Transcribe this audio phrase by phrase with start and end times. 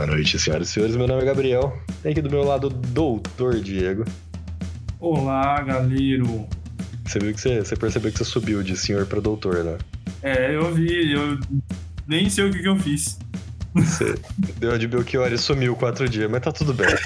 [0.00, 0.96] Boa noite, senhoras e senhores.
[0.96, 1.78] Meu nome é Gabriel.
[2.02, 4.06] Tem aqui do meu lado o Doutor Diego.
[4.98, 6.48] Olá, galero.
[7.04, 9.76] Você viu que você, você percebeu que você subiu de senhor para doutor, né?
[10.22, 11.38] É, eu vi, eu
[12.08, 13.18] nem sei o que, que eu fiz.
[13.74, 14.14] Você
[14.56, 16.88] deu a de Belchior e sumiu quatro dias, mas tá tudo bem.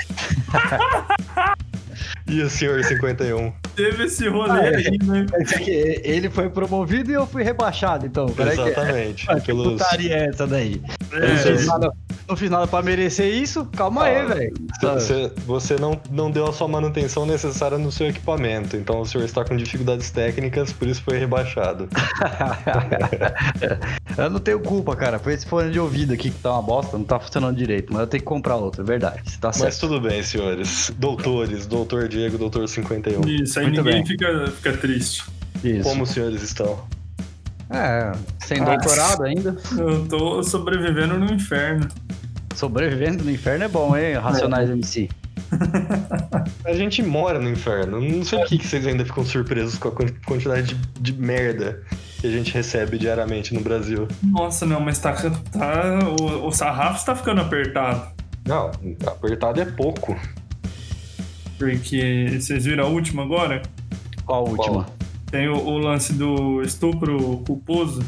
[2.29, 3.53] e o senhor 51?
[3.75, 4.77] Teve esse rolê Ah, é.
[4.77, 5.27] aí, né?
[5.43, 8.27] Dizer que Ele foi promovido e eu fui rebaixado, então.
[8.27, 8.53] É que é?
[8.53, 9.27] Exatamente.
[9.29, 10.81] Ah, que Pelos- putaria é essa daí?
[11.15, 11.93] Eu não, É, fiz nada,
[12.29, 13.65] não fiz nada pra merecer isso?
[13.67, 14.55] Calma aí, Ah, velho.
[14.83, 19.25] Você, você não, não deu a sua manutenção necessária no seu equipamento, então o senhor
[19.25, 21.89] está com dificuldades técnicas, por isso foi rebaixado.
[24.17, 25.19] eu não tenho culpa, cara.
[25.19, 27.93] Foi esse fone de ouvido aqui que tá uma bosta, não tá funcionando direito.
[27.93, 29.39] Mas eu tenho que comprar outro, é verdade.
[29.39, 29.81] Tá Mas certo.
[29.81, 30.93] tudo bem, senhores.
[30.97, 33.21] Doutores, doutor Diego, doutor 51.
[33.29, 34.07] Isso, aí Muito ninguém bem.
[34.07, 35.25] fica, fica triste.
[35.63, 35.83] Isso.
[35.89, 36.79] Como os senhores estão?
[37.71, 38.65] É, sem Ah.
[38.77, 39.57] doutorado ainda.
[39.77, 41.89] Eu tô sobrevivendo no inferno.
[42.55, 44.15] Sobrevivendo no inferno é bom, hein?
[44.15, 45.09] Racionais MC.
[46.65, 48.01] A gente mora no inferno.
[48.01, 51.83] Não sei por que vocês ainda ficam surpresos com a quan- quantidade de, de merda
[52.21, 54.07] que a gente recebe diariamente no Brasil.
[54.23, 58.13] Nossa, não, mas tá, tá o, o sarrafo está ficando apertado.
[58.47, 58.71] Não,
[59.07, 60.17] apertado é pouco.
[61.59, 63.63] Porque vocês viram a última agora?
[64.25, 64.87] Qual a última?
[65.35, 68.05] Tem o, o lance do estupro culposo.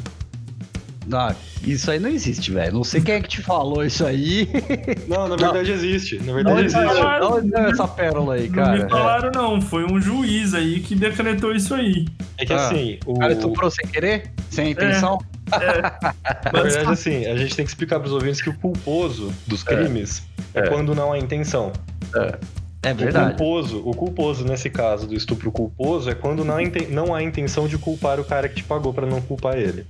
[1.12, 2.72] Ah, isso aí não existe, velho.
[2.72, 4.48] Não sei quem é que te falou isso aí.
[5.08, 6.18] Não, na verdade existe.
[6.20, 6.96] Na Da verdade onde existe.
[6.96, 7.32] falaram?
[7.32, 8.84] onde veio essa pérola aí, Não cara?
[8.84, 9.60] me falaram, não.
[9.60, 12.06] Foi um juiz aí que decretou isso aí.
[12.38, 12.64] É que Ah.
[12.68, 13.14] assim, o...
[13.18, 14.30] Cara estuprou sem querer?
[14.48, 15.18] Sem intenção?
[15.50, 20.22] na verdade assim, a gente tem que explicar pros ouvintes que o culposo dos crimes
[20.54, 20.68] é, É.
[20.68, 21.72] quando não há intenção.
[22.14, 22.38] É,
[22.92, 23.36] O verdade.
[23.36, 26.56] culposo, o culposo nesse caso do estupro culposo é quando não
[26.90, 29.86] não há intenção de culpar o cara que te pagou pra não culpar ele.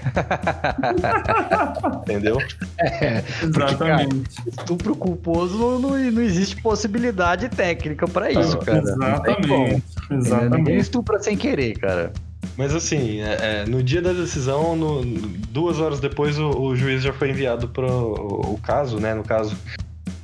[2.02, 2.38] Entendeu?
[2.78, 4.22] É, Exatamente.
[4.46, 8.80] estupro culposo não, não, existe possibilidade técnica pra isso, cara.
[8.80, 8.92] Como.
[8.96, 9.82] Exatamente.
[10.10, 10.76] Ninguém Exatamente.
[10.78, 12.12] estupra sem querer, cara.
[12.56, 15.04] Mas assim, é- é, no dia da decisão, no-
[15.50, 19.14] duas horas depois, o, o juiz já foi enviado para o, caso, né?
[19.14, 19.56] No caso,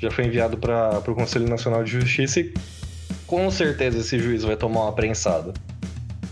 [0.07, 2.55] já foi enviado para o Conselho Nacional de Justiça e
[3.27, 5.53] com certeza esse juiz vai tomar uma prensada.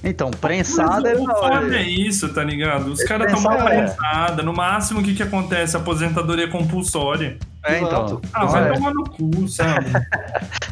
[0.06, 1.76] Então, prensada é foda hora.
[1.78, 2.88] é isso, tá ligado?
[2.92, 3.78] Os É caras tomam prensada, é.
[3.86, 4.42] prensada.
[4.42, 5.76] No máximo, o que que acontece?
[5.78, 7.38] Aposentadoria compulsória.
[7.64, 8.20] É, então.
[8.34, 9.86] Ah, vai é, tomar no cu, sabe?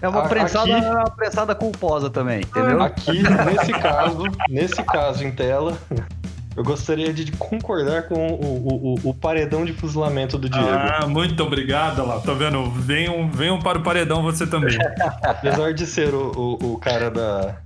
[0.02, 2.82] é uma prensada, aqui- uma prensada culposa também, entendeu?
[2.82, 5.78] Aqui, nesse caso, nesse caso em tela,
[6.56, 10.68] eu gostaria de concordar com o, o- o- paredão de fuzilamento do Diego.
[10.68, 12.20] Ah, muito obrigado, olha lá.
[12.20, 12.70] Tá vendo?
[12.70, 14.76] Venham, venham para o paredão você também.
[15.22, 16.30] Apesar de ser o,
[16.60, 17.56] o- o cara da,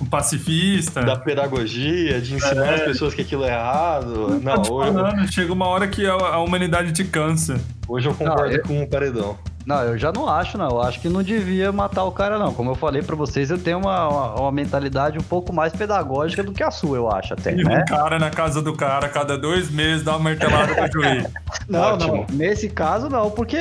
[0.00, 1.02] O pacifista.
[1.02, 4.40] da pedagogia, de ensinar as pessoas que aquilo é errado.
[4.42, 7.58] Não, te hoje, falando, chega uma hora que a, a humanidade te cansa.
[7.88, 9.38] hoje eu concordo Não, eu- com o paredão.
[9.66, 10.68] Não, eu já não acho, não.
[10.68, 12.52] Eu acho que não devia matar o cara, não.
[12.54, 16.42] Como eu falei pra vocês, eu tenho uma, uma, uma mentalidade um pouco mais pedagógica
[16.42, 17.82] do que a sua, eu acho, até, E né?
[17.82, 21.30] um cara na casa do cara, a cada dois meses, dá uma martelada no joelho.
[21.68, 22.26] Não, Ótimo.
[22.28, 22.36] não.
[22.36, 23.58] Nesse caso, não, porque,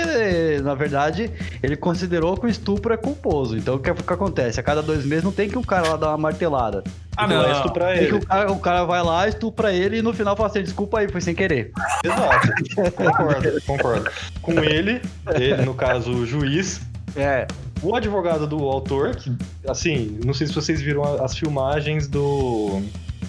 [0.64, 1.30] na verdade,
[1.62, 3.56] ele considerou que o estupro é culposo.
[3.56, 4.60] Então, o que, o que acontece?
[4.60, 6.84] A cada dois meses não tem que o cara lá dar uma martelada.
[7.20, 7.52] Ah, é não.
[7.52, 8.14] estuprar que ele.
[8.18, 11.10] o cara, o cara vai lá, estupra ele e no final fala assim: desculpa aí,
[11.10, 11.72] foi sem querer.
[12.04, 12.48] Exato.
[12.96, 14.10] Concordo, concordo.
[14.42, 15.02] Com ele,
[15.36, 16.82] ele, no caso, o juiz,
[17.16, 17.46] É.
[17.82, 19.32] o advogado do autor, que,
[19.68, 22.82] assim, não sei se vocês viram as filmagens do.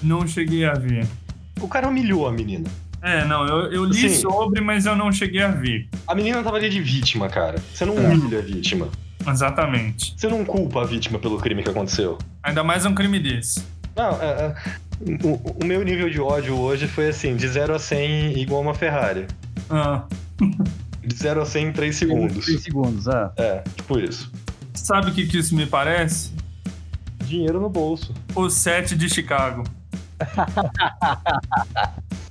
[0.03, 1.07] Não cheguei a ver.
[1.61, 2.69] O cara humilhou a menina.
[3.03, 4.21] É, não, eu, eu li Sim.
[4.21, 5.89] sobre, mas eu não cheguei a ver.
[6.07, 7.59] A menina tava ali de vítima, cara.
[7.73, 8.89] Você não humilha a vítima.
[9.27, 10.15] Exatamente.
[10.17, 12.19] Você não culpa a vítima pelo crime que aconteceu.
[12.43, 13.63] Ainda mais um crime desse.
[13.97, 14.55] Não, é, é,
[15.25, 18.75] o, o meu nível de ódio hoje foi assim, de 0 a 100 igual uma
[18.75, 19.27] Ferrari.
[19.69, 20.05] Ah,
[21.03, 22.45] De 0 a 100 em 3 segundos.
[22.45, 23.33] 3 segundos, ah.
[23.37, 24.31] É, tipo isso.
[24.75, 26.33] sabe o que, que isso me parece?
[27.25, 28.13] Dinheiro no bolso.
[28.35, 29.65] O 7 de Chicago.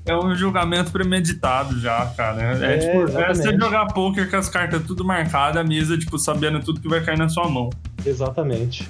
[0.05, 2.41] é um julgamento premeditado já, cara.
[2.41, 3.59] É, É, tipo, é você exatamente.
[3.63, 7.17] jogar poker com as cartas tudo marcadas, a mesa, tipo, sabendo tudo que vai cair
[7.17, 7.69] na sua mão.
[8.05, 8.87] Exatamente.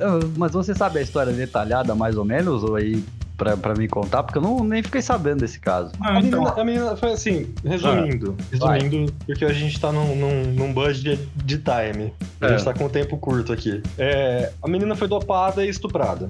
[0.00, 3.02] Ah, Mas você sabe a história detalhada, mais ou menos, ou aí
[3.36, 4.22] pra, pra me contar?
[4.22, 5.92] Porque eu não, nem fiquei sabendo desse caso.
[6.00, 10.14] Ah, A então, menina, a menina foi assim, resumindo, resumindo, porque a gente tá num,
[10.16, 12.12] num, num budget de time.
[12.40, 12.48] A É.
[12.50, 13.82] gente tá com um tempo curto aqui.
[13.96, 16.28] É, a menina foi dopada e estuprada.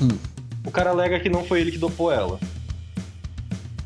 [0.00, 0.08] Hum.
[0.66, 2.38] O cara alega que não foi ele que dopou ela.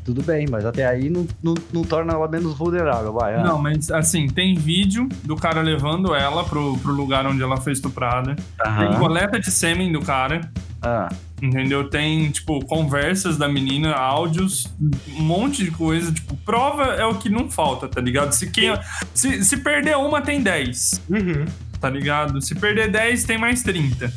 [0.04, 3.36] Tudo bem, mas até aí não, não, não torna ela menos vulnerável, vai.
[3.36, 3.42] ah.
[3.42, 7.72] Não, mas assim, tem vídeo do cara levando ela pro, pro lugar onde ela foi
[7.72, 8.36] estuprada.
[8.36, 10.42] Tem coleta de sêmen do cara.
[10.82, 11.08] Ah,
[11.42, 11.88] Entendeu?
[11.88, 14.70] Tem, tipo, conversas da menina, áudios,
[15.16, 16.12] um monte de coisa.
[16.12, 18.32] Tipo, prova é o que não falta, tá ligado?
[18.32, 18.74] Se, quem,
[19.14, 21.44] se, se perder uma, tem 10, Uhum.
[21.80, 22.40] tá ligado?
[22.42, 24.12] Se perder 10, tem mais 30.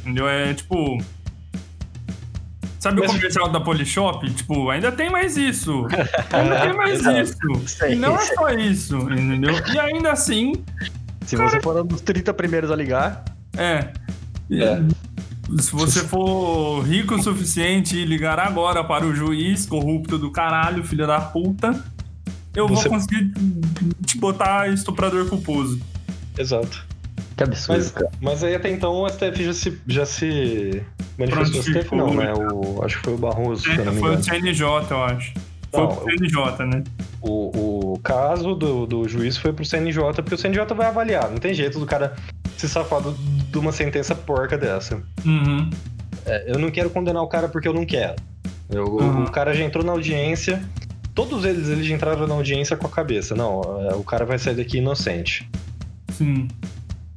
[0.00, 0.26] Entendeu?
[0.28, 0.98] É tipo.
[2.80, 4.28] Sabe Mas- o comercial da Polishop?
[4.32, 5.86] Tipo, ainda tem mais isso.
[6.32, 7.36] Ainda tem mais isso.
[7.66, 9.52] Sei, E não é só isso, entendeu?
[9.72, 10.54] E ainda assim,
[11.26, 13.22] Se você for um dos 30 primeiros a ligar,
[13.56, 13.88] é.
[14.50, 14.82] É.
[15.60, 20.82] Se você for rico o suficiente e ligar agora para o juiz corrupto do caralho,
[20.82, 21.84] filho da puta,
[22.56, 23.30] eu Você- vou conseguir
[24.06, 25.78] te botar estuprador culposo.
[26.38, 26.86] Exato.
[27.36, 28.10] que absurdo, Mas, cara.
[28.22, 30.82] mas aí até então o STF já se, já se
[31.20, 31.62] manifestou.
[31.62, 32.32] Prontificou, não, né?
[32.34, 34.22] O, acho que foi o Barroso, se me Foi o.
[34.22, 35.32] CNJ, eu acho.
[35.70, 36.82] Foi Não, o CNJ, né?
[37.22, 41.30] O, o caso do, do juiz foi pro CNJ, porque o CNJ vai avaliar.
[41.30, 42.16] Não tem jeito do cara
[42.56, 45.00] se safar do- de uma sentença porca dessa.
[45.24, 45.70] Uhum.
[46.26, 48.16] É, eu não quero condenar o cara porque eu não quero.
[48.68, 49.24] Eu- o- Uhum.
[49.24, 50.60] O cara já entrou na audiência.
[51.14, 53.34] Todos eles, eles entraram na audiência com a cabeça.
[53.34, 55.48] Não, é, o cara vai sair daqui inocente.
[56.12, 56.48] Sim.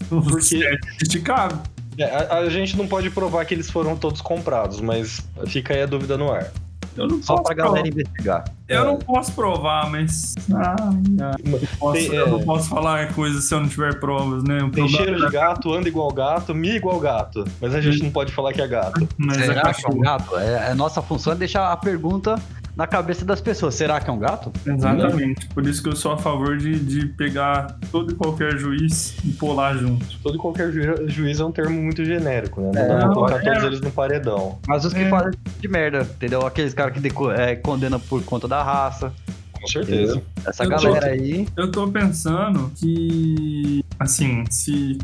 [0.09, 1.59] Porque- de Chicago.
[1.98, 5.81] É, a, a gente não pode provar que eles foram todos comprados, mas fica aí
[5.84, 6.51] a dúvida no ar.
[6.95, 8.44] Eu não Só posso pra galera investigar.
[8.68, 10.36] Eu não posso provar, mas.
[10.54, 10.75] Ah,
[11.10, 14.62] não posso- Tem, eu é, não posso falar coisas se eu não tiver provas, né?
[14.63, 17.45] O tem cheiro de gato, anda igual gato, mia igual gato.
[17.60, 19.07] Mas a gente não pode falar que é gato.
[19.18, 20.00] Mas é Será que é um cachorro.
[20.01, 20.38] gato?
[20.38, 22.36] É, é nossa função é deixar a pergunta
[22.75, 23.75] na cabeça das pessoas.
[23.75, 24.52] Será que é um gato?
[24.66, 25.48] Exatamente.
[25.50, 29.30] Por isso que eu sou a favor de, de pegar todo e qualquer juiz e
[29.34, 30.06] pular junto.
[30.24, 32.72] Todo e qualquer ju- juiz é um termo muito genérico, né?
[32.74, 33.42] Não É, dá pra colocar é.
[33.44, 34.60] todos eles no paredão.
[34.68, 35.10] Mas os que É.
[35.10, 36.46] fazem de merda, entendeu?
[36.46, 39.14] Aqueles caras que é, condenam por conta da raça.
[39.54, 40.22] Com certeza.
[40.46, 41.48] Essa Eu galera aí.
[41.56, 44.98] Eu tô pensando que, assim, se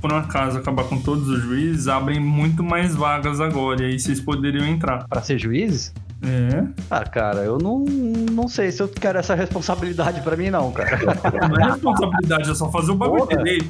[0.00, 3.98] por um acaso acabar com todos os juízes, abrem muito mais vagas agora, e aí
[3.98, 5.06] vocês poderiam entrar.
[5.08, 5.90] Pra ser juízes?
[6.22, 6.66] É.
[6.90, 10.98] Ah, cara, eu não, não sei se eu quero essa responsabilidade pra mim, não, cara.
[11.48, 13.42] Não é responsabilidade, é só fazer o bagulho Porra.
[13.42, 13.68] direito.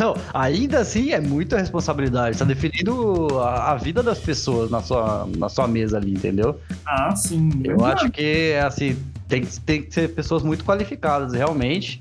[0.00, 2.38] Não, ainda assim é muita responsabilidade.
[2.38, 6.60] Tá definindo a, a vida das pessoas na sua, na sua mesa ali, entendeu?
[6.86, 7.50] Ah, sim.
[7.64, 8.96] Eu acho que, assim,
[9.28, 12.00] tem, que- tem que ser pessoas muito qualificadas, realmente.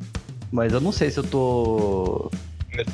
[0.52, 2.32] Mas eu não sei se eu tô.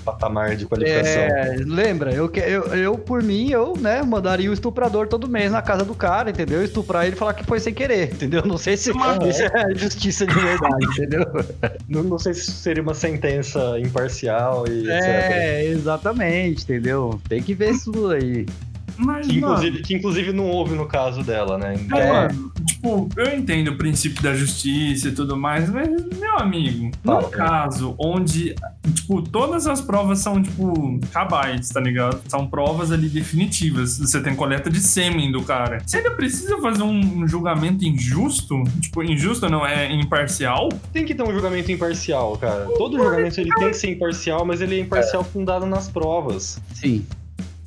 [0.04, 1.22] Patamar de qualificação.
[1.22, 5.51] É, lembra, eu, que- eu, eu, por mim, eu, né, mandaria o estuprador todo mês
[5.51, 6.63] na casa do cara, entendeu?
[6.63, 8.44] Estuprar ele e falar que foi sem querer, entendeu?
[8.45, 11.25] Não sei se isso é justiça de verdade, entendeu?
[11.88, 14.90] Não, não sei se seria uma sentença imparcial e etc.
[15.07, 17.19] É, exatamente, entendeu?
[17.30, 18.45] Tem que ver isso aí.
[18.98, 21.74] Mas, Que mano, inclusive, que inclusive não houve no caso dela, né?
[21.80, 22.12] Então, é, É.
[22.12, 22.51] mano,
[22.83, 27.30] tipo, eu entendo o princípio da justiça e tudo mais, mas, meu amigo, Fala, num
[27.30, 27.50] cara.
[27.50, 28.53] caso onde,
[28.94, 32.21] tipo, todas as provas são, tipo, cabais, tá ligado?
[32.27, 33.97] São provas ali definitivas.
[33.97, 35.81] Você tem coleta de sêmen do cara.
[35.85, 38.62] Você ainda precisa fazer um julgamento injusto?
[38.81, 40.69] Tipo, injusto não, é imparcial?
[40.91, 42.65] Tem que ter um julgamento imparcial, cara.
[42.77, 46.62] Todo julgamento ele tem que ser imparcial, mas ele é imparcial fundado nas provas.
[46.74, 47.06] Sim.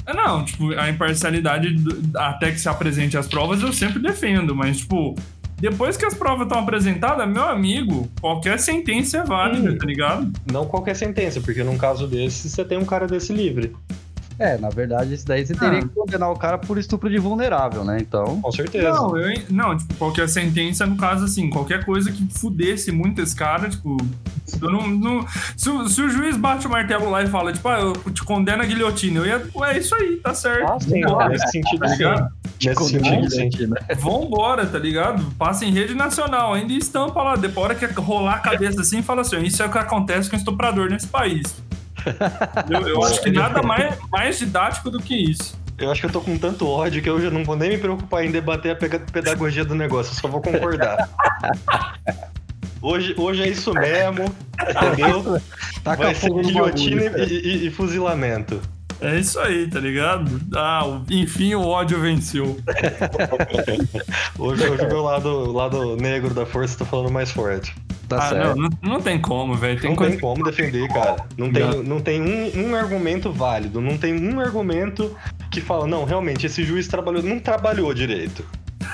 [0.07, 1.75] Ah, Não, tipo, a imparcialidade
[2.15, 5.17] até que se apresente as provas eu sempre defendo, mas, tipo,
[5.59, 9.79] depois que as provas estão apresentadas, meu amigo, qualquer sentença é válida, Sim.
[9.79, 10.31] tá ligado?
[10.53, 13.75] Não qualquer sentença, porque num caso desse, você tem um cara desse livre.
[14.39, 15.83] É, na verdade, isso daí você teria Ah.
[15.83, 17.99] que condenar o cara por estupro de vulnerável, né?
[18.01, 18.41] Então.
[18.41, 18.91] Com certeza.
[18.91, 23.35] Não, eu, não, tipo, qualquer sentença, no caso, assim, qualquer coisa que fudesse muito esse
[23.35, 23.97] cara, tipo,
[24.61, 24.87] eu não.
[24.89, 27.93] não- se, o- se o juiz bate o martelo lá e fala, tipo, ah, eu
[28.13, 30.71] te condeno a guilhotina, eu ia, ué, é isso aí, tá certo.
[30.71, 32.29] Ah, sim, Vambora, nesse sentido, tá ligado?
[32.63, 33.67] Nesse sentido, sim.
[33.67, 33.95] né?
[33.99, 35.25] Vambora, tá ligado?
[35.39, 37.37] Passa em rede nacional, ainda estampa lá.
[37.37, 40.31] Depois, a hora que rolar a cabeça assim, fala assim: Isso é o que acontece
[40.31, 41.43] com estuprador nesse país.
[42.71, 45.59] Eu, eu acho que nada mais, mais didático do que isso.
[45.79, 47.79] Eu acho que eu tô com tanto ódio que eu já não vou nem me
[47.79, 51.09] preocupar em debater a pedagogia do negócio, eu só vou concordar.
[52.81, 55.41] Hoje, hoje é isso mesmo, entendeu?
[55.83, 58.61] Taca Vai ser guilhotina e, e- e fuzilamento.
[59.01, 60.41] É isso aí, tá ligado?
[60.55, 62.59] Ah, enfim, o ódio venceu.
[64.39, 67.75] Hoje, hoje o meu lado, o lado negro da força tá falando mais forte.
[68.09, 68.57] Tá ah, certo.
[68.57, 69.81] não, não, não tem como, velho.
[69.81, 71.17] Tem não coisa tem como defender, cara.
[71.37, 75.11] Não tem, não tem um, um argumento válido, não tem um argumento
[75.51, 78.45] que fala, não, realmente, esse juiz trabalhou, não trabalhou direito.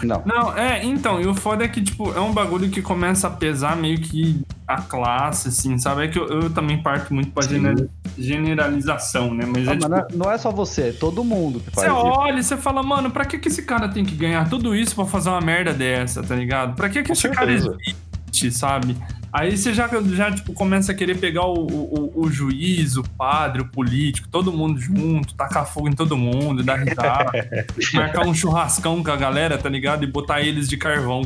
[0.02, 0.22] Não.
[0.24, 3.30] Não, é, então, e o foda é que, tipo, é um bagulho que começa a
[3.30, 6.04] pesar meio que a classe, assim, sabe?
[6.04, 7.88] É que eu, eu também parto muito pra gener-
[8.18, 9.44] generalização, né?
[9.46, 11.66] Mas Ah, é mas tipo, não é- não é só você, é todo mundo que
[11.74, 11.96] Você faz isso.
[12.06, 14.94] olha e você fala, mano, pra que, que esse cara tem que ganhar tudo isso
[14.94, 16.74] pra fazer uma merda dessa, tá ligado?
[16.74, 17.68] Pra que, que Com esse cara certeza.
[17.80, 17.96] existe,
[18.50, 18.96] sabe?
[19.32, 23.62] Aí você já, já tipo, começa a querer pegar o, o, o juiz, o padre,
[23.62, 27.32] o político, todo mundo junto, tacar fogo em todo mundo, dar risada,
[27.94, 30.04] marcar um churrascão com a galera, tá ligado?
[30.04, 31.22] E botar eles de carvão.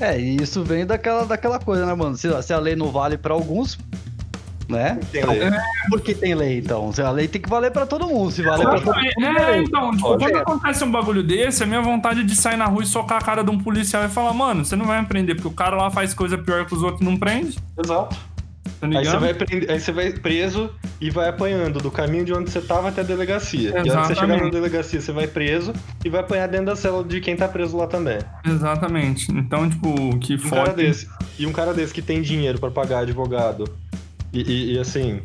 [0.00, 2.16] É, e isso vem daquela, daquela coisa, né, mano?
[2.16, 3.78] Se, se a lei não vale pra alguns,
[4.68, 4.98] né?
[5.10, 5.50] Tem Então, lei.
[5.88, 6.92] Por que tem lei, então?
[6.92, 8.30] Se A lei tem que valer pra todo mundo.
[8.30, 11.80] Se vale pra todo mundo, É, então, tipo, quando acontece um bagulho desse, a minha
[11.80, 14.32] vontade é de sair na rua e socar a cara de um policial e falar,
[14.34, 16.82] mano, você não vai me prender, porque o cara lá faz coisa pior que os
[16.82, 18.14] outros não prende, Exato.
[18.14, 20.70] tá Aí você, vai prende- aí você vai preso
[21.00, 23.70] e vai apanhando do caminho de onde você tava até a delegacia.
[23.70, 24.42] E a hora que você chegar Exatamente.
[24.44, 25.72] na delegacia, você vai preso
[26.04, 28.18] e vai apanhar dentro da cela de quem tá preso lá também.
[28.46, 29.32] Exatamente.
[29.32, 30.72] Então, tipo, que E um cara foda.
[30.74, 31.08] desse.
[31.38, 33.64] E um cara desse que tem dinheiro pra pagar advogado
[34.32, 35.20] e, e- e, assim,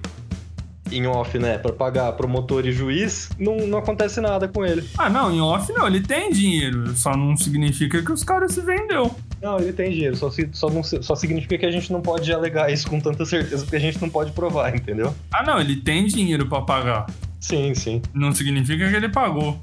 [0.92, 4.88] em off, né, Pra pagar promotor e juiz, não, não acontece nada com ele.
[4.98, 6.96] Ah, não, em off não, ele tem dinheiro.
[6.96, 9.14] Só não significa que os caras se vendeu.
[9.42, 12.72] Não, ele tem dinheiro, só, só, não, só significa que a gente não pode alegar
[12.72, 15.14] isso com tanta certeza, porque a gente não pode provar, entendeu?
[15.34, 17.08] Ah, não, ele tem dinheiro pra pagar.
[17.42, 18.02] Sim, sim.
[18.14, 19.60] Não significa que ele pagou.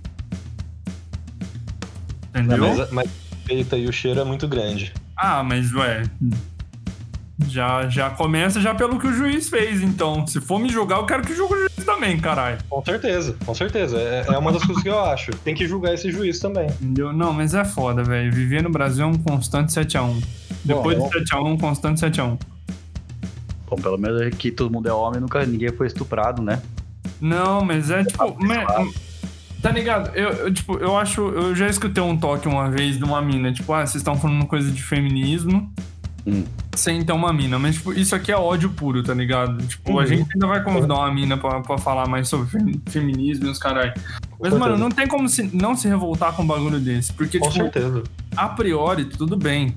[2.35, 2.77] Não, Entendeu?
[2.77, 4.93] mas, mas a feita e o cheiro é muito grande.
[5.17, 6.03] Ah, mas ué.
[7.49, 10.27] Já, já começa já pelo que o juiz fez, então.
[10.27, 12.59] Se for me julgar, eu quero que julgue o juiz também, caralho.
[12.69, 13.99] Com certeza, com certeza.
[13.99, 15.31] É, é uma das coisas que eu acho.
[15.45, 16.67] Tem que julgar esse juiz também.
[16.81, 17.13] Entendeu?
[17.13, 18.31] Não, mas é foda, velho.
[18.33, 20.23] Viver no Brasil é um constante 7x1.
[20.65, 22.39] Depois Bom, do 7x1, um constante 7x1.
[23.69, 26.61] Bom, pelo menos aqui todo mundo é homem, nunca ninguém foi estuprado, né?
[27.21, 28.37] Não, mas é tipo.
[28.45, 28.93] me-
[29.63, 30.15] tá ligado?
[30.17, 31.21] Eu, eu, tipo, eu acho.
[31.29, 34.47] Eu já escutei um toque uma vez de uma mina, tipo, ah, vocês estão falando
[34.47, 35.73] coisa de feminismo.
[36.31, 36.45] Hum.
[36.77, 39.59] Sem ter uma mina, mas tipo, isso aqui é ódio puro, tá ligado?
[39.67, 40.07] Tipo, a Uhum.
[40.07, 43.59] gente ainda vai convidar uma mina pra, pra falar mais sobre fem- feminismo e os
[43.59, 43.93] caralho.
[44.41, 47.13] Mas, mano, não tem como se, não se revoltar com um bagulho desse.
[47.13, 48.03] Porque, Com tipo, certeza.
[48.37, 49.75] a priori, tudo bem.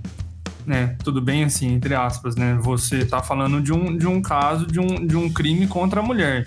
[0.65, 0.95] Né?
[1.03, 2.57] Tudo bem, assim, entre aspas, né?
[2.62, 6.03] Você tá falando de um, de um caso de um, de um crime contra a
[6.03, 6.45] mulher.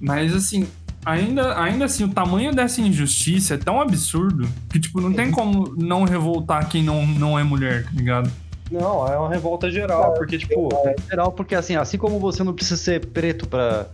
[0.00, 0.64] Mas, assim,
[1.04, 5.74] ainda, ainda assim, o tamanho dessa injustiça é tão absurdo que, tipo, não tem como
[5.76, 8.30] não revoltar quem não, não é mulher, tá ligado?
[8.72, 12.54] Não, é uma revolta geral, porque, tipo, É geral, porque assim, assim como você não
[12.54, 13.86] precisa ser preto pra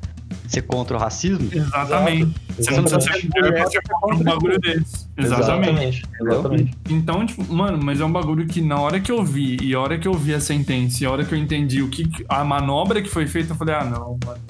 [0.47, 2.35] ser contra o racismo, Exatamente.
[2.57, 5.07] Você não precisa ser mulher pra ser contra um bagulho desse.
[5.17, 6.03] Exatamente.
[6.21, 6.77] Exatamente.
[6.89, 9.81] Então, tipo, mano, mas é um bagulho que na hora que eu vi, e a
[9.81, 12.45] hora que eu vi a sentença, e a hora que eu entendi o que a
[12.45, 14.41] manobra que foi feita, eu falei, ah, não, mano.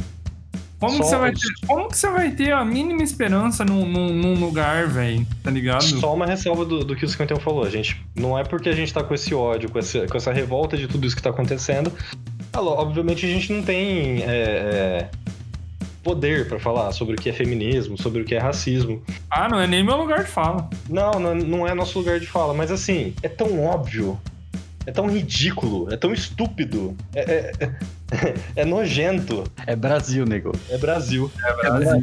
[0.79, 3.85] Como, Só que você, vai ter, como que você vai ter a mínima esperança num,
[3.85, 5.27] num, num lugar, velho?
[5.43, 5.83] Tá ligado?
[5.83, 8.01] Só uma ressalva do, do que o 51 falou, gente.
[8.15, 10.87] Não é porque a gente tá com esse ódio, com essa, com essa revolta de
[10.87, 11.93] tudo isso que tá acontecendo.
[12.53, 15.11] Ah, Obviamente a gente não tem é, é,
[16.03, 19.03] poder pra falar sobre o que é feminismo, sobre o que é racismo.
[19.29, 20.71] Ah, não é nem meu lugar de fala.
[20.89, 24.19] Não, não, não é nosso lugar de fala, mas assim, é tão óbvio,
[24.89, 27.53] é tão ridículo, é tão estúpido, é, é,
[28.11, 29.45] é- é nojento.
[29.67, 30.53] é Brasil, nego.
[30.71, 31.31] É Brasil.
[31.45, 32.01] É Brasil.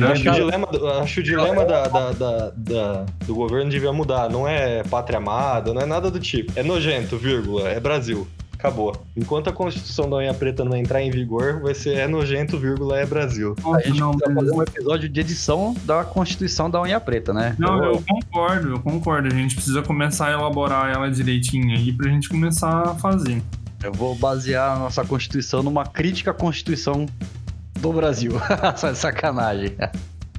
[0.00, 3.70] Eu acho que o dilema, do- acho o dilema da, da- da- da- do governo
[3.70, 4.28] devia mudar.
[4.28, 6.52] Não é pátria amada, não é nada do tipo.
[6.58, 8.26] É nojento, vírgula, é Brasil.
[8.60, 8.94] Acabou.
[9.16, 12.98] Enquanto a Constituição da Unha Preta não entrar em vigor, vai ser é nojento, vírgula,
[12.98, 13.56] é Brasil.
[13.74, 17.56] A gente não, precisa fazer um episódio de edição da Constituição da Unha Preta, né?
[17.58, 19.28] Não, eu concordo, eu concordo.
[19.28, 23.42] A gente precisa começar a elaborar ela direitinho aí pra gente começar a fazer.
[23.82, 27.06] Eu vou basear a nossa Constituição numa crítica à Constituição
[27.80, 28.32] do Brasil.
[28.94, 29.74] Sacanagem.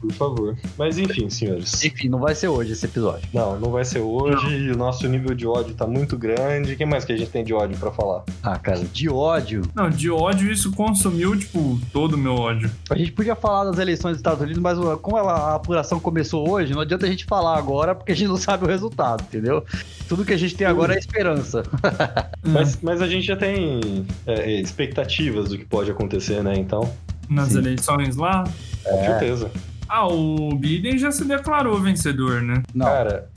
[0.01, 0.57] Por favor.
[0.77, 1.83] Mas enfim, senhores.
[1.85, 3.27] Enfim, não vai ser hoje esse episódio.
[3.33, 4.47] Não, não vai ser hoje.
[4.57, 6.73] e O nosso nível de ódio tá muito grande.
[6.73, 8.23] O que mais que a gente tem de ódio pra falar?
[8.41, 9.61] Ah, cara, de ódio.
[9.75, 12.71] Não, de ódio isso consumiu, tipo, todo o meu ódio.
[12.89, 16.49] A gente podia falar das eleições dos Estados Unidos, mas como ela- a apuração começou
[16.49, 19.63] hoje, não adianta a gente falar agora porque a gente não sabe o resultado, entendeu?
[20.09, 21.63] Tudo que a gente tem agora é esperança.
[22.43, 26.53] Mas, mas a gente já tem é, expectativas do que pode acontecer, né?
[26.57, 26.91] Então,
[27.29, 27.59] Nas Sim.
[27.59, 28.43] eleições lá.
[28.83, 29.05] com É.
[29.05, 29.51] certeza.
[29.93, 32.63] Ah, o Biden já se declarou vencedor, né?
[32.73, 33.27] Não, Cara,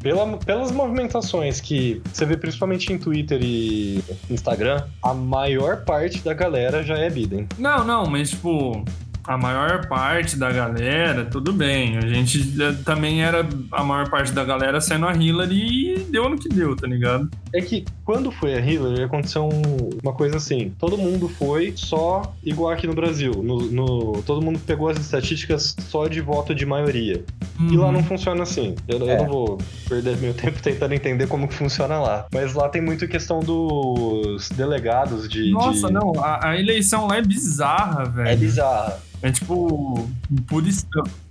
[0.00, 6.32] pela- pelas movimentações que você vê principalmente em Twitter e Instagram, a maior parte da
[6.32, 7.48] galera já é Biden.
[7.58, 8.84] Não, não, mas tipo,
[9.26, 11.96] a maior parte da galera, tudo bem.
[11.98, 16.28] A gente já- também era a maior parte da galera sendo a Hillary e deu
[16.28, 17.28] no que deu, tá ligado?
[17.52, 22.34] É que quando foi a Hillary, aconteceu um- uma coisa assim: todo mundo foi só
[22.44, 23.32] igual aqui no Brasil.
[23.42, 27.24] No, no- todo mundo pegou as estatísticas só de voto de maioria.
[27.70, 27.92] E lá Uhum.
[27.92, 28.74] não funciona assim.
[28.88, 29.16] Eu, eu É.
[29.18, 32.26] não vou perder meu tempo tentando entender como que funciona lá.
[32.32, 35.50] Mas lá tem muito questão dos delegados de.
[35.52, 38.28] Nossa, de- não, a, a eleição lá é bizarra, velho.
[38.28, 38.98] É bizarra.
[39.24, 40.06] É tipo,
[40.46, 40.62] por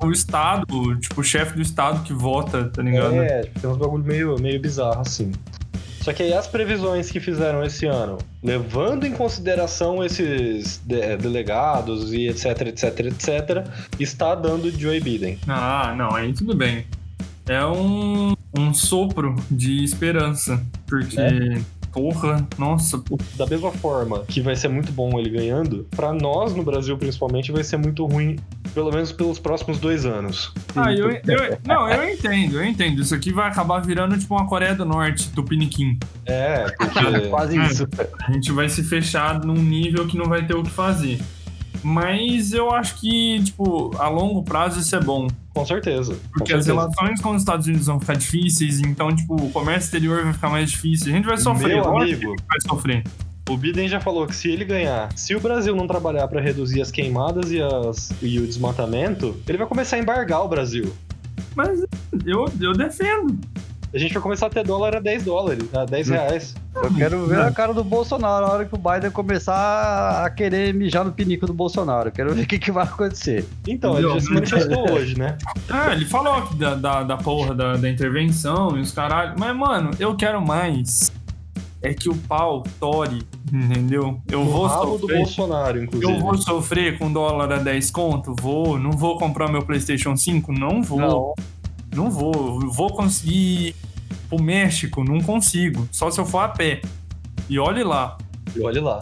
[0.02, 3.14] o Estado, tipo, o chefe do Estado que vota, tá ligado?
[3.22, 5.32] É, tipo, tem uns bagulho meio, meio bizarro, assim.
[6.02, 12.12] Só que aí as previsões que fizeram esse ano, levando em consideração esses de- delegados
[12.12, 13.68] e etc, etc, etc,
[14.00, 15.38] está dando Joe Biden.
[15.48, 16.88] Ah, não, aí tudo bem.
[17.48, 20.60] É um, um sopro de esperança.
[20.88, 21.16] Porque,
[21.94, 23.02] porra, nossa,
[23.36, 27.52] Da mesma forma que vai ser muito bom ele ganhando, pra nós no Brasil principalmente
[27.52, 28.38] vai ser muito ruim,
[28.74, 30.52] pelo menos pelos próximos dois anos.
[30.76, 33.02] Ah, eu, eu- não, eu entendo, eu entendo.
[33.02, 35.98] Isso aqui vai acabar virando tipo uma Coreia do Norte, Tupiniquim.
[36.26, 37.88] É, porque Quase isso.
[38.28, 41.20] A gente vai se fechar num nível que não vai ter o que fazer.
[41.84, 45.28] Mas eu acho que, tipo, a longo prazo isso é bom.
[45.54, 46.14] com certeza.
[46.14, 46.74] com Porque as certeza.
[46.74, 50.50] relações com os Estados Unidos vão ficar difíceis, então, tipo, o comércio exterior vai ficar
[50.50, 51.12] mais difícil.
[51.12, 53.04] A gente vai sofrer, Meu amigo, vai sofrer.
[53.50, 56.82] O Biden já falou que se ele ganhar, se o Brasil não trabalhar pra reduzir
[56.82, 60.94] as queimadas e, as, e o desmatamento, ele vai começar a embargar o Brasil.
[61.54, 61.84] Mas
[62.26, 63.38] eu, eu defendo.
[63.94, 66.56] A gente vai começar a ter dólar a 10 dólares, a 10 reais.
[66.76, 70.74] Eu quero ver a cara do Bolsonaro na hora que o Biden começar a querer
[70.74, 72.08] mijar no pinico do Bolsonaro.
[72.10, 73.46] Eu quero ver o que, que vai acontecer.
[73.68, 75.38] Então, ele já se manifestou hoje, né?
[75.70, 79.36] Ah, ele falou da, da, da porra da, da intervenção e os caralho.
[79.38, 81.12] Mas, mano, eu quero mais.
[81.84, 83.22] É que o pau tore,
[83.52, 84.20] entendeu?
[84.32, 85.18] Eu O vou rabo do sofrer.
[85.18, 86.12] Bolsonaro, inclusive.
[86.14, 88.34] Eu vou sofrer com dólar a 10 conto?
[88.40, 88.80] Vou.
[88.80, 90.52] Não vou comprar meu PlayStation 5?
[90.54, 91.00] Não vou.
[91.00, 91.34] Não.
[91.94, 92.60] Não vou.
[92.72, 93.76] Vou conseguir ir
[94.30, 95.04] pro México?
[95.04, 95.88] Não consigo.
[95.92, 96.82] Só se eu for a pé.
[97.50, 98.18] E olhe lá.
[98.56, 99.00] E olha lá.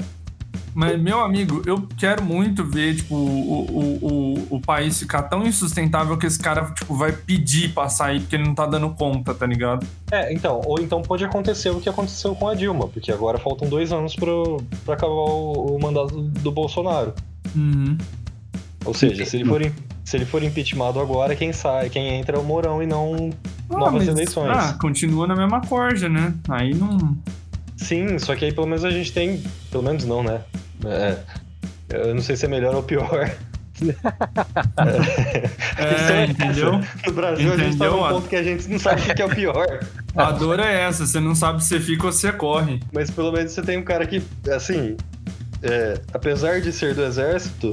[0.74, 5.46] Mas, meu amigo, eu quero muito ver, tipo, o, o, o, o país ficar tão
[5.46, 9.34] insustentável que esse cara, tipo, vai pedir pra sair porque ele não tá dando conta,
[9.34, 9.86] tá ligado?
[10.12, 13.68] É, então, ou então pode acontecer o que aconteceu com a Dilma, porque agora faltam
[13.68, 17.14] dois anos pro, pra acabar o, o mandato do Bolsonaro.
[17.54, 17.98] Uhum.
[18.86, 19.62] Ou seja, se ele for,
[20.12, 23.30] se ele for impeachmentado agora, quem sai, quem entra é o Mourão e não
[23.70, 24.50] novas mas- eleições.
[24.54, 26.34] Ah, continua na mesma corja, né?
[26.50, 27.18] Aí não.
[27.78, 29.42] Sim, só que aí pelo menos a gente tem.
[29.72, 30.42] Pelo menos não, né?
[30.84, 31.18] É,
[31.92, 33.32] eu não sei se é melhor ou pior.
[35.78, 36.80] É, entendeu?
[37.08, 39.14] No Brasil a gente tá Entendeu, num ponto que a gente não sabe o que
[39.16, 39.80] que é o pior.
[40.16, 42.80] A dor é essa, você não sabe se você fica ou se você corre.
[42.94, 44.22] Mas pelo menos você tem um cara que,
[44.54, 44.96] assim,
[45.64, 47.72] é, apesar de ser do exército,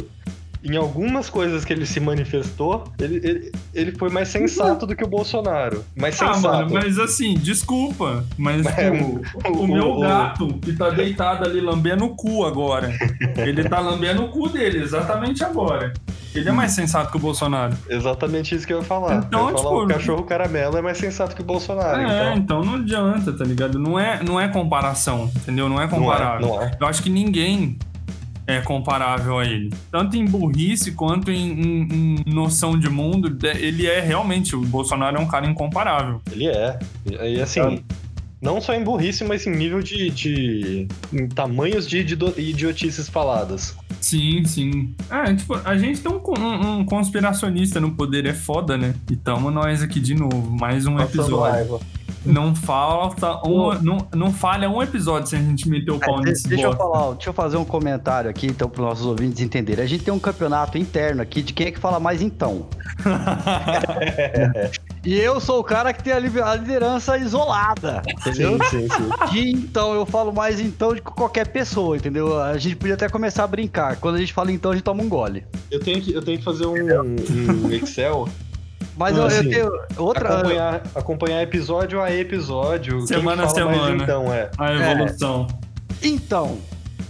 [0.65, 5.05] em algumas coisas que ele se manifestou, ele, ele, ele foi mais sensato do que
[5.05, 5.85] o Bolsonaro.
[5.97, 6.55] Mais Ah, sensato.
[6.57, 11.45] mano, mas assim, desculpa, mas É, tipo, o, o- meu o- gato que tá deitado
[11.45, 12.93] ali lambendo o cu agora.
[13.37, 15.93] Ele tá lambendo o cu dele, exatamente agora.
[16.35, 17.75] Ele é mais sensato que o Bolsonaro.
[17.89, 19.25] Exatamente isso que eu ia falar.
[19.27, 22.01] Então, eu ia falar, tipo, o cachorro caramelo é mais sensato que o Bolsonaro.
[22.01, 22.05] é,
[22.35, 23.79] então, então não adianta, tá ligado?
[23.79, 25.69] Não é, não é comparação, entendeu?
[25.69, 26.47] Não é não é, comparável.
[26.47, 26.71] não é.
[26.79, 27.79] Eu acho que ninguém
[28.49, 29.71] é comparável a ele.
[29.93, 34.57] Tanto em burrice quanto em, em- em noção de mundo, ele é realmente.
[34.57, 36.21] O Bolsonaro é um cara incomparável.
[36.33, 36.79] Ele é.
[37.07, 37.85] E assim,
[38.41, 40.11] não só em burrice, mas em nível de.
[40.11, 43.77] de em tamanhos de idido- idiotices faladas.
[44.01, 44.95] Sim, sim.
[45.11, 48.95] É, tipo, a gente tem um, um- um conspiracionista no poder, é foda, né?
[49.11, 51.39] E tamo nós aqui de novo, mais um Passando episódio.
[51.53, 51.81] raiva.
[52.29, 56.27] Não falta um, não, não falha um episódio sem a gente meter o pau É,
[56.27, 59.41] nesse deixa eu falar, deixa eu fazer um comentário aqui, então, para os nossos ouvintes
[59.41, 59.85] entenderem.
[59.85, 62.67] A gente tem um campeonato interno aqui de quem é que fala mais então.
[65.05, 68.59] E eu sou o cara que tem a liderança isolada, entendeu?
[68.65, 69.33] Sim, sim, sim.
[69.33, 72.39] De então, eu falo mais então do que qualquer pessoa, entendeu?
[72.41, 73.97] A gente podia até começar a brincar.
[73.97, 75.45] Quando a gente fala então, a gente toma um gole.
[75.71, 78.29] Eu tenho que, eu tenho que fazer um, um Excel,
[78.99, 80.29] Mas eu, eu Assim, tenho outra.
[80.39, 83.07] acompanhar, acompanhar episódio a episódio.
[83.07, 84.03] Semana a semana.
[84.03, 84.51] então, é.
[84.59, 85.47] A evolução.
[86.03, 86.59] Então,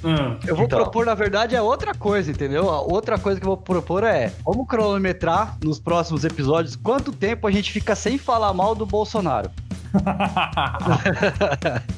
[0.05, 0.37] Hum.
[0.47, 0.79] eu vou Então.
[0.79, 2.71] propor, na verdade, é outra coisa, entendeu?
[2.71, 7.47] A outra coisa que eu vou propor é: vamos cronometrar nos próximos episódios quanto tempo
[7.47, 9.51] a gente fica sem falar mal do Bolsonaro.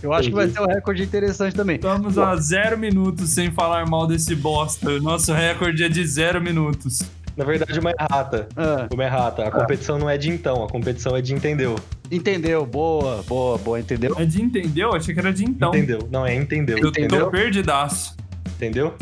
[0.03, 1.77] Eu acho que vai ser um recorde interessante também.
[1.77, 4.91] Estamos a zero minutos sem falar mal desse bosta.
[4.91, 7.01] O nosso recorde é de zero minutos.
[7.41, 8.47] Na verdade, uma errata.
[8.55, 9.45] Ah, Uma errata.
[9.45, 11.75] A competição não é de então, a competição é de entendeu.
[12.11, 12.67] entendeu?
[12.67, 14.15] Boa, boa, boa, entendeu?
[14.19, 14.95] É de entendeu?
[14.95, 15.71] Achei que era de então.
[15.71, 16.07] Entendeu.
[16.13, 16.77] Não, é entendeu.
[16.77, 17.25] Eu entendeu?
[17.25, 18.15] tô perdidaço.
[18.57, 18.93] Entendeu?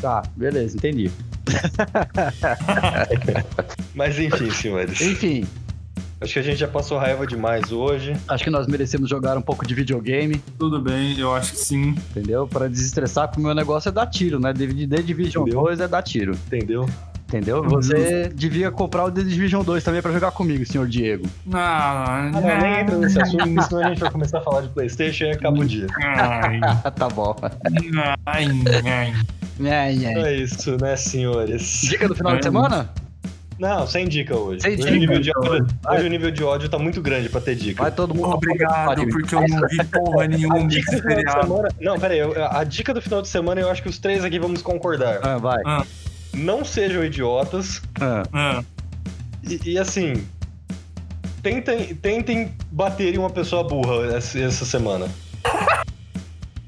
[0.00, 1.10] Tá, beleza, entendi.
[3.96, 5.00] Mas enfim, senhores.
[5.00, 5.44] Enfim,
[6.20, 8.12] Acho que a gente já passou raiva demais hoje.
[8.28, 11.96] acho que nós merecemos jogar um pouco de videogame, Tudo bem, eu acho que sim.
[12.10, 12.46] entendeu?
[12.46, 14.52] Para desestressar, porque o meu negócio é dar tiro, né?
[14.52, 15.62] The Division Entendeu?
[15.62, 16.88] 2 é dar tiro, Entendeu?
[17.36, 17.62] Entendeu?
[17.64, 21.26] Você devia comprar o The Division 2 também pra jogar comigo, senhor Diego.
[21.52, 24.68] Ah, Ah, não, nem entra nesse assunto, senão a gente vai começar a falar de
[24.68, 25.86] Playstation e acaba o dia.
[26.02, 26.60] Ai,
[26.96, 27.34] tá bom.
[28.26, 28.46] ai,
[28.86, 29.12] ai.
[29.64, 30.32] É, Então é.
[30.34, 31.82] é isso, né, senhores?
[31.82, 32.90] Dica do final de semana?
[33.58, 34.60] Não, sem dica hoje.
[34.62, 35.42] Sem hoje, dica, o nível de então.
[35.52, 37.82] ódio, hoje o nível de ódio tá muito grande pra ter dica.
[37.82, 38.30] Vai todo mundo.
[38.30, 41.68] Obrigado, porque eu não vi porra nenhuma dica do final de semana.
[41.80, 42.20] Não, pera aí.
[42.20, 45.20] eu- A dica do final de semana eu acho que os três aqui vamos concordar.
[45.22, 45.58] Ah, vai.
[45.64, 45.84] Ah,
[46.34, 47.82] Não sejam idiotas.
[48.00, 48.22] Ah.
[48.32, 48.64] ah.
[49.44, 50.26] E, e, assim.
[51.42, 55.08] Tentem, tentem bater em uma pessoa burra essa, essa semana.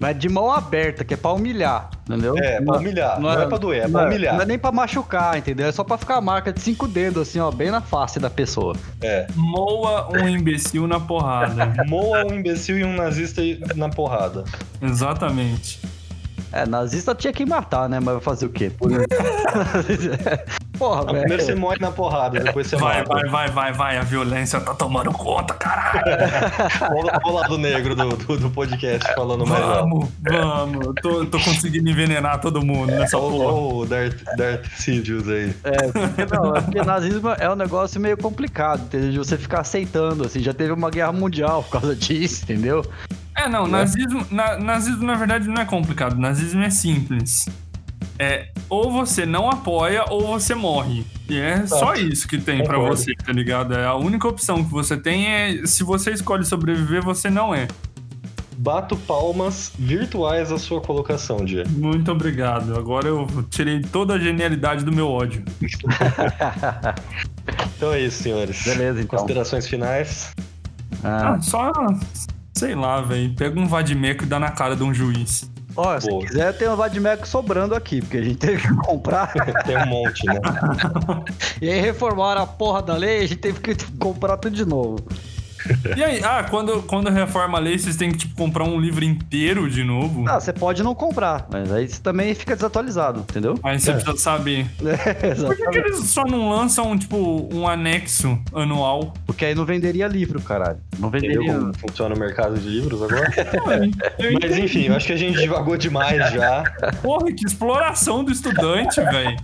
[0.05, 2.37] Mas de mão aberta, que é pra humilhar, entendeu?
[2.37, 3.21] É, pra humilhar.
[3.21, 4.35] Não, é pra doer, é pra não humilhar.
[4.35, 5.67] Não é nem pra machucar, entendeu?
[5.67, 8.29] É só pra ficar a marca de cinco dedos, assim, ó, bem na face da
[8.29, 8.75] pessoa.
[9.01, 9.27] É.
[9.35, 11.73] Moa um imbecil na porrada.
[11.89, 13.41] Moa um imbecil e um nazista
[13.77, 14.45] na porrada.
[14.83, 15.81] Exatamente.
[16.55, 17.99] É, nazista tinha que matar, né?
[18.01, 18.71] Mas vai fazer o quê?
[18.71, 18.91] Por...
[20.79, 21.61] Porra, Ah, Primeiro você velho.
[21.61, 23.09] morre na porrada, depois você Vai, mata.
[23.15, 23.97] vai, vai, vai, vai.
[23.97, 26.03] A violência tá tomando conta, caralho.
[26.97, 29.89] Olha o lado negro do, do, do podcast falando mais alto.
[29.89, 30.95] Vamos, vamos.
[31.01, 33.35] Tô, tô conseguindo envenenar todo mundo nessa porra.
[33.53, 35.55] Olha o Darth, Darth Sidious aí.
[35.63, 39.11] É, porque, não, é porque nazismo é um negócio meio complicado, entendeu?
[39.13, 40.41] De você ficar aceitando, assim.
[40.41, 42.85] Já teve uma guerra mundial por causa disso, entendeu?
[43.45, 46.17] É, não, nazismo, na, nazismo na verdade não é complicado.
[46.17, 47.47] Nazismo é simples.
[48.19, 51.05] É, ou você não apoia ou você morre.
[51.29, 52.97] E é só isso que tem pra Concordo.
[52.97, 53.75] você, tá ligado?
[53.75, 57.69] É a única opção que você tem é se você escolhe sobreviver, você não é.
[58.57, 61.65] Bato palmas virtuais à sua colocação, Dia.
[61.69, 62.79] Muito obrigado.
[62.79, 65.45] Agora eu tirei toda a genialidade do meu ódio.
[67.77, 68.65] Então é isso, senhores.
[68.65, 69.19] Beleza, então.
[69.19, 70.33] Considerações finais.
[71.03, 71.35] Ah.
[71.35, 71.73] Ah, só,
[72.57, 73.35] sei lá, velho.
[73.35, 75.51] Pega um vadimeco e dá na cara de um juiz.
[75.77, 79.33] Ó, se quiser, tem um Vadimeco sobrando aqui, porque a gente teve que comprar.
[79.67, 80.41] Tem um monte, né?
[81.61, 85.05] e aí reformaram a porra da lei, a gente teve que comprar tudo de novo.
[85.97, 89.05] E aí, ah, quando, quando reforma a lei, vocês têm que, tipo, comprar um livro
[89.05, 90.25] inteiro de novo?
[90.29, 93.59] Ah, você pode não comprar, mas aí você também fica desatualizado, entendeu?
[93.63, 93.95] Aí você É.
[93.95, 94.67] precisa saber.
[95.25, 99.13] É, Por que, eles só não lançam, tipo, um anexo anual?
[99.27, 100.79] Porque aí não venderia livro, caralho.
[100.99, 101.59] Não Entendeu venderia.
[101.61, 103.31] como funciona o mercado de livros agora?
[104.19, 106.63] Eu Mas enfim, eu acho que a gente divagou demais já.
[107.03, 109.37] Porra, que exploração do estudante, velho.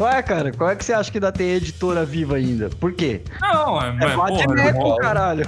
[0.00, 2.68] Ué, cara, qual é que você acha que ainda tem editora viva ainda?
[2.70, 3.22] Por quê?
[3.40, 4.96] Não, é, É é porra, bom.
[4.96, 5.46] caralho.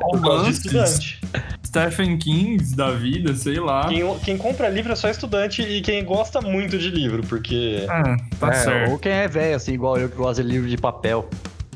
[0.00, 1.20] Romances, estudante.
[1.66, 3.88] Stephen King da vida, sei lá.
[3.88, 7.84] Quem, quem compra livro é só estudante e quem gosta muito de livro, porque.
[7.88, 8.90] É, tá É, certo.
[8.92, 11.28] Ou quem é velho, assim, igual eu, que gosta de livro de papel.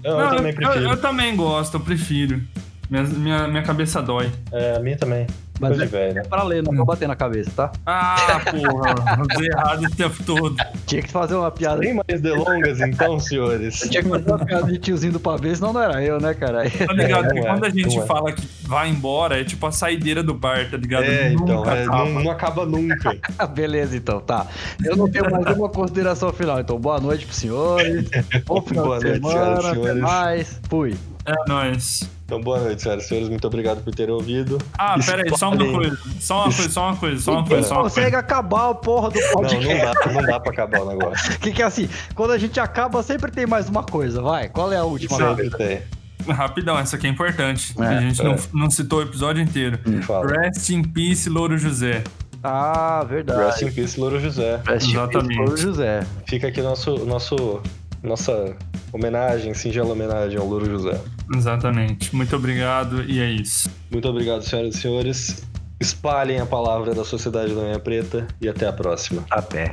[0.03, 0.85] Eu, Não, também eu, prefiro.
[0.85, 2.43] eu também gosto, eu prefiro.
[2.91, 4.31] Minha, minha, minha cabeça dói.
[4.51, 5.27] É, a minha também.
[5.62, 6.22] Mas é, de velho, né?
[6.25, 7.72] é pra ler, não vou bater na cabeça, tá?
[7.87, 9.22] Ah, porra.
[9.31, 10.57] Usei errado o tempo todo.
[10.87, 11.83] Tinha que fazer uma piada.
[11.83, 13.79] Sem mais delongas, então, senhores.
[13.81, 16.68] Tinha que fazer uma piada de tiozinho do pavê, senão não era eu, né, cara?
[16.70, 17.27] Tá ligado?
[17.27, 18.07] É, que não é, quando a gente não é.
[18.07, 21.05] fala que vai embora, é tipo a saideira do bar, tá ligado?
[21.05, 22.05] É, então, Nunca é, acaba.
[22.05, 23.16] não, não acaba nunca.
[23.55, 24.46] Beleza, então, tá.
[24.85, 28.09] Eu não tenho mais nenhuma consideração final, então boa noite pros senhores.
[28.46, 30.03] Bom final Boa de noite, semana, senhoras e até senhores.
[30.03, 30.61] mais.
[30.68, 30.94] Fui.
[31.25, 32.09] É nóis.
[32.25, 33.29] Então, boa noite, senhoras e senhores.
[33.29, 34.59] Muito obrigado por terem ouvido.
[34.79, 35.99] Ah, pera aí, só uma coisa.
[36.19, 38.19] Só uma coisa, só uma coisa, só uma coisa, só uma consegue coisa.
[38.19, 39.95] acabar a porra do Não, não podcast.
[40.07, 41.39] dá, não dá pra acabar o negócio.
[41.41, 44.49] Que que é assim, quando a gente acaba, sempre tem mais uma coisa, vai.
[44.49, 45.17] Qual é a última?
[45.17, 45.83] Sempre tem.
[46.27, 47.75] Rapidão, essa aqui é importante.
[47.79, 48.25] É, a gente é.
[48.25, 49.79] não, não citou o episódio inteiro.
[49.85, 50.27] Me fala.
[50.27, 52.03] Rest in peace, Louro José.
[52.45, 53.41] Ah, verdade.
[53.41, 54.57] Rest in peace, Louro José.
[54.57, 55.37] Rest peace, Exatamente.
[55.39, 56.01] Louro José.
[56.27, 57.61] Fica aqui nosso, nosso,
[58.03, 58.57] nossa
[58.93, 61.01] homenagem, singela homenagem ao Louro José.
[61.35, 62.15] Exatamente.
[62.15, 63.71] Muito obrigado e é isso.
[63.91, 65.47] Muito obrigado, senhoras e senhores.
[65.81, 69.25] Espalhem a palavra da Sociedade da Manhã Preta e até a próxima.
[69.31, 69.71] Até.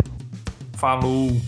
[0.74, 1.40] Falou.